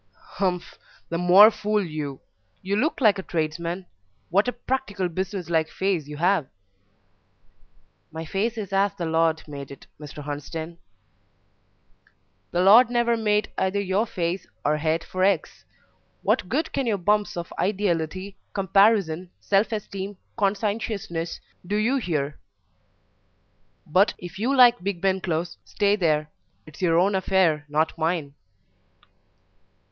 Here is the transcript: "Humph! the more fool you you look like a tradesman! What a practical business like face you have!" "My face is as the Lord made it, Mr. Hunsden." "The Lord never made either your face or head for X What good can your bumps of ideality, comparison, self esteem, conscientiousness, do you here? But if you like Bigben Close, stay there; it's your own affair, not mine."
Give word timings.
"Humph! 0.15 0.79
the 1.09 1.19
more 1.19 1.51
fool 1.51 1.83
you 1.85 2.21
you 2.63 2.75
look 2.75 2.99
like 2.99 3.19
a 3.19 3.21
tradesman! 3.21 3.85
What 4.31 4.47
a 4.47 4.51
practical 4.51 5.07
business 5.09 5.47
like 5.47 5.69
face 5.69 6.07
you 6.07 6.17
have!" 6.17 6.47
"My 8.11 8.25
face 8.25 8.57
is 8.57 8.73
as 8.73 8.95
the 8.95 9.05
Lord 9.05 9.43
made 9.47 9.69
it, 9.69 9.85
Mr. 9.99 10.23
Hunsden." 10.23 10.79
"The 12.49 12.63
Lord 12.63 12.89
never 12.89 13.15
made 13.15 13.51
either 13.59 13.79
your 13.79 14.07
face 14.07 14.47
or 14.65 14.77
head 14.77 15.03
for 15.03 15.23
X 15.23 15.65
What 16.23 16.49
good 16.49 16.73
can 16.73 16.87
your 16.87 16.97
bumps 16.97 17.37
of 17.37 17.53
ideality, 17.59 18.39
comparison, 18.53 19.29
self 19.39 19.71
esteem, 19.71 20.17
conscientiousness, 20.35 21.39
do 21.63 21.75
you 21.75 21.97
here? 21.97 22.39
But 23.85 24.15
if 24.17 24.39
you 24.39 24.57
like 24.57 24.79
Bigben 24.79 25.21
Close, 25.21 25.57
stay 25.63 25.95
there; 25.95 26.31
it's 26.65 26.81
your 26.81 26.97
own 26.97 27.13
affair, 27.13 27.67
not 27.69 27.95
mine." 27.99 28.33